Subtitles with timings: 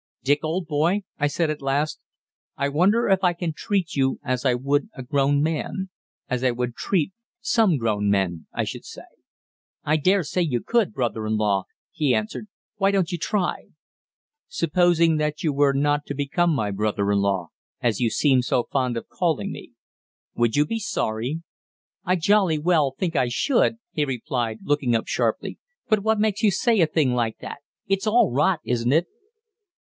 [0.23, 1.99] "Dick, old boy," I said, at last,
[2.57, 5.91] "I wonder if I can treat you as I would a grown man
[6.27, 9.03] as I would treat some grown men, I should say."
[9.83, 12.47] "I dare say you could, brother in law," he answered.
[12.77, 13.65] "Why don't you try?"
[14.47, 17.49] "Supposing that you were not to become my brother in law,
[17.79, 19.73] as you seem so fond of calling me,
[20.33, 21.43] would you be sorry?"
[22.03, 25.59] "I jolly well think I should!" he replied, looking up sharply.
[25.87, 27.59] "But what makes you say a thing like that?
[27.85, 29.05] It's all rot, isn't it?"